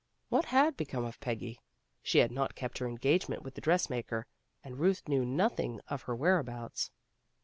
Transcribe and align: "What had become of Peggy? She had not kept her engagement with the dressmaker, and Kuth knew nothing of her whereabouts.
"What 0.29 0.45
had 0.45 0.75
become 0.75 1.05
of 1.05 1.19
Peggy? 1.19 1.61
She 2.01 2.17
had 2.17 2.31
not 2.31 2.55
kept 2.55 2.79
her 2.79 2.87
engagement 2.87 3.43
with 3.43 3.53
the 3.53 3.61
dressmaker, 3.61 4.25
and 4.63 4.77
Kuth 4.79 5.07
knew 5.07 5.23
nothing 5.23 5.79
of 5.89 6.01
her 6.09 6.15
whereabouts. 6.15 6.89